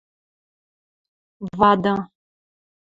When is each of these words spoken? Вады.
Вады. 1.59 1.95